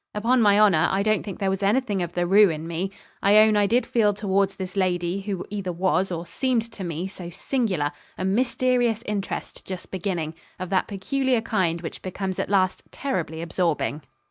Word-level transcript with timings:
Upon 0.15 0.41
my 0.41 0.59
honour, 0.59 0.87
I 0.89 1.03
don't 1.03 1.21
think 1.21 1.37
there 1.37 1.51
was 1.51 1.61
anything 1.61 2.01
of 2.01 2.13
the 2.13 2.21
roué 2.21 2.51
in 2.55 2.65
me. 2.65 2.89
I 3.21 3.37
own 3.37 3.55
I 3.55 3.67
did 3.67 3.85
feel 3.85 4.15
towards 4.15 4.55
this 4.55 4.75
lady, 4.75 5.19
who 5.21 5.45
either 5.51 5.71
was, 5.71 6.11
or 6.11 6.25
seemed 6.25 6.71
to 6.71 6.83
me, 6.83 7.05
so 7.07 7.29
singular, 7.29 7.91
a 8.17 8.25
mysterious 8.25 9.03
interest 9.05 9.63
just 9.63 9.91
beginning 9.91 10.33
of 10.57 10.71
that 10.71 10.87
peculiar 10.87 11.41
kind 11.41 11.81
which 11.81 12.01
becomes 12.01 12.39
at 12.39 12.49
last 12.49 12.81
terribly 12.89 13.43
absorbing. 13.43 14.01